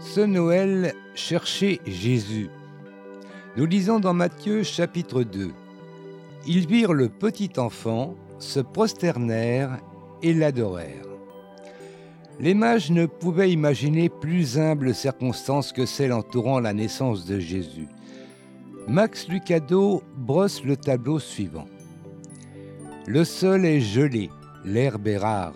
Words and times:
Ce 0.00 0.20
Noël, 0.20 0.94
cherchez 1.14 1.80
Jésus. 1.86 2.48
Nous 3.56 3.66
lisons 3.66 4.00
dans 4.00 4.14
Matthieu 4.14 4.62
chapitre 4.62 5.22
2. 5.22 5.52
Ils 6.46 6.66
virent 6.66 6.92
le 6.92 7.08
petit 7.08 7.50
enfant, 7.58 8.14
se 8.38 8.60
prosternèrent 8.60 9.78
et 10.22 10.32
l'adorèrent. 10.32 11.06
Les 12.40 12.54
mages 12.54 12.90
ne 12.90 13.04
pouvaient 13.04 13.52
imaginer 13.52 14.08
plus 14.08 14.58
humble 14.58 14.94
circonstance 14.94 15.72
que 15.72 15.84
celle 15.84 16.12
entourant 16.12 16.58
la 16.58 16.72
naissance 16.72 17.26
de 17.26 17.38
Jésus. 17.38 17.88
Max 18.88 19.28
Lucado 19.28 20.02
brosse 20.16 20.64
le 20.64 20.76
tableau 20.76 21.18
suivant. 21.18 21.66
Le 23.06 23.24
sol 23.24 23.66
est 23.66 23.80
gelé, 23.80 24.30
l'herbe 24.64 25.06
est 25.06 25.18
rare, 25.18 25.54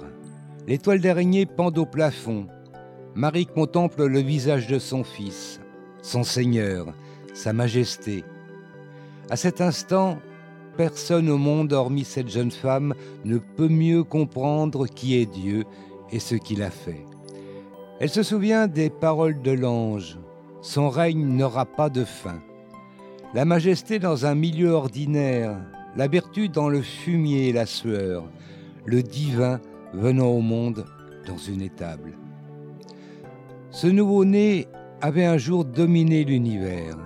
l'étoile 0.67 1.01
d'araignée 1.01 1.47
pend 1.47 1.73
au 1.77 1.87
plafond. 1.87 2.47
Marie 3.17 3.47
contemple 3.47 4.07
le 4.07 4.19
visage 4.19 4.67
de 4.67 4.81
son 4.81 5.05
fils, 5.05 5.61
son 6.03 6.25
Seigneur, 6.25 6.93
sa 7.33 7.53
majesté. 7.53 8.25
À 9.31 9.37
cet 9.37 9.61
instant, 9.61 10.19
personne 10.77 11.31
au 11.31 11.39
monde, 11.39 11.73
hormis 11.73 12.03
cette 12.03 12.29
jeune 12.29 12.51
femme, 12.51 12.93
ne 13.25 13.39
peut 13.39 13.69
mieux 13.69 14.03
comprendre 14.03 14.89
qui 14.89 15.17
est 15.17 15.27
Dieu 15.27 15.63
et 16.11 16.19
ce 16.19 16.35
qu'il 16.35 16.61
a 16.61 16.71
fait. 16.71 17.05
Elle 18.01 18.11
se 18.11 18.25
souvient 18.25 18.67
des 18.67 18.91
paroles 18.91 19.41
de 19.43 19.53
l'ange. 19.53 20.19
Son 20.61 20.89
règne 20.89 21.25
n'aura 21.25 21.67
pas 21.67 21.91
de 21.91 22.05
fin. 22.05 22.43
La 23.33 23.45
majesté 23.45 24.01
dans 24.01 24.27
un 24.27 24.35
milieu 24.35 24.71
ordinaire, 24.71 25.57
la 25.95 26.09
vertu 26.09 26.49
dans 26.49 26.69
le 26.69 26.83
fumier 26.83 27.49
et 27.49 27.53
la 27.53 27.67
sueur, 27.67 28.25
le 28.85 29.05
divin 29.05 29.61
venant 29.93 30.31
au 30.31 30.41
monde 30.41 30.85
dans 31.29 31.39
une 31.39 31.63
étable. 31.63 32.19
Ce 33.75 33.89
nouveau-né 33.89 34.69
avait 35.01 35.25
un 35.25 35.37
jour 35.37 35.65
dominé 35.65 36.23
l'univers. 36.23 36.97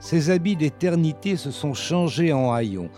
Ses 0.00 0.28
habits 0.28 0.54
d'éternité 0.54 1.38
se 1.38 1.50
sont 1.50 1.72
changés 1.72 2.30
en 2.30 2.52
haillons. 2.52 2.90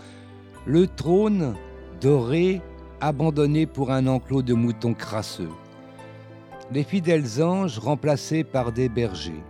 Le 0.65 0.87
trône, 0.87 1.55
doré, 2.01 2.61
abandonné 2.99 3.65
pour 3.65 3.91
un 3.91 4.07
enclos 4.07 4.41
de 4.41 4.53
moutons 4.53 4.93
crasseux. 4.93 5.53
Les 6.73 6.83
fidèles 6.83 7.41
anges 7.41 7.79
remplacés 7.79 8.43
par 8.43 8.73
des 8.73 8.89
bergers. 8.89 9.43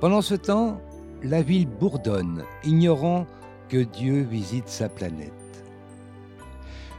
Pendant 0.00 0.22
ce 0.22 0.36
temps, 0.36 0.80
la 1.24 1.42
ville 1.42 1.66
bourdonne, 1.66 2.44
ignorant 2.62 3.26
que 3.68 3.78
Dieu 3.78 4.20
visite 4.20 4.68
sa 4.68 4.88
planète. 4.88 5.32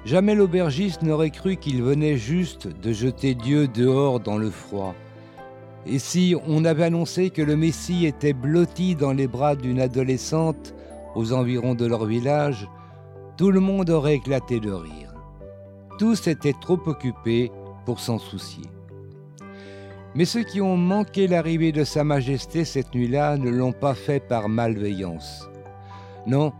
Jamais 0.03 0.35
l'aubergiste 0.35 1.03
n'aurait 1.03 1.29
cru 1.29 1.55
qu'il 1.55 1.81
venait 1.81 2.17
juste 2.17 2.67
de 2.67 2.91
jeter 2.91 3.33
Dieu 3.33 3.69
dehors 3.69 4.19
dans 4.19 4.37
le 4.37 4.49
froid. 4.49 4.93
Et 5.85 5.99
si 5.99 6.35
on 6.47 6.65
avait 6.65 6.85
annoncé 6.85 7.29
que 7.29 7.41
le 7.41 7.55
Messie 7.55 8.05
était 8.05 8.33
blotti 8.33 8.95
dans 8.95 9.13
les 9.13 9.27
bras 9.27 9.55
d'une 9.55 9.79
adolescente 9.79 10.73
aux 11.13 11.31
environs 11.31 11.75
de 11.75 11.85
leur 11.85 12.05
village, 12.05 12.67
tout 13.37 13.51
le 13.51 13.59
monde 13.59 13.89
aurait 13.89 14.15
éclaté 14.15 14.59
de 14.59 14.71
rire. 14.71 15.13
Tous 15.99 16.27
étaient 16.27 16.55
trop 16.59 16.79
occupés 16.87 17.51
pour 17.85 17.99
s'en 17.99 18.17
soucier. 18.17 18.65
Mais 20.15 20.25
ceux 20.25 20.43
qui 20.43 20.61
ont 20.61 20.77
manqué 20.77 21.27
l'arrivée 21.27 21.71
de 21.71 21.83
Sa 21.83 22.03
Majesté 22.03 22.65
cette 22.65 22.95
nuit-là 22.95 23.37
ne 23.37 23.49
l'ont 23.49 23.73
pas 23.73 23.93
fait 23.93 24.21
par 24.21 24.49
malveillance. 24.49 25.47
Non, 26.25 26.53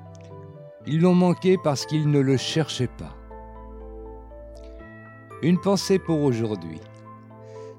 ils 0.86 1.02
l'ont 1.02 1.16
manqué 1.16 1.58
parce 1.64 1.86
qu'ils 1.86 2.12
ne 2.12 2.20
le 2.20 2.38
cherchaient 2.38 2.90
pas. 3.00 3.16
Une 5.42 5.60
pensée 5.60 6.00
pour 6.00 6.22
aujourd'hui. 6.22 6.80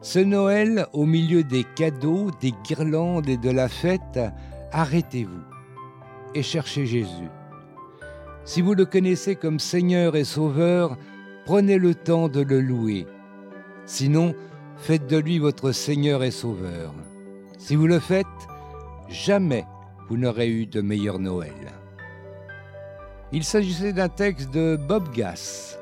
Ce 0.07 0.21
Noël, 0.21 0.87
au 0.93 1.05
milieu 1.05 1.43
des 1.43 1.65
cadeaux, 1.65 2.31
des 2.41 2.53
guirlandes 2.62 3.29
et 3.29 3.37
de 3.37 3.51
la 3.51 3.69
fête, 3.69 4.21
arrêtez-vous 4.71 5.43
et 6.33 6.45
cherchez 6.45 6.87
Jésus. 6.87 7.29
Si 8.45 8.63
vous 8.63 8.75
le 8.75 8.85
connaissez 8.85 9.35
comme 9.35 9.58
Seigneur 9.58 10.14
et 10.14 10.23
Sauveur, 10.23 10.97
prenez 11.45 11.77
le 11.77 11.97
temps 11.97 12.29
de 12.29 12.41
le 12.41 12.61
louer. 12.61 13.05
Sinon, 13.85 14.36
faites 14.77 15.08
de 15.08 15.17
lui 15.17 15.41
votre 15.41 15.73
Seigneur 15.73 16.23
et 16.23 16.30
Sauveur. 16.30 16.95
Si 17.59 17.75
vous 17.75 17.89
le 17.89 17.98
faites, 17.98 18.27
jamais 19.09 19.64
vous 20.09 20.17
n'aurez 20.17 20.48
eu 20.48 20.67
de 20.67 20.83
meilleur 20.83 21.19
Noël. 21.19 21.73
Il 23.33 23.42
s'agissait 23.42 23.92
d'un 23.92 24.09
texte 24.09 24.53
de 24.53 24.77
Bob 24.77 25.13
Gass. 25.13 25.80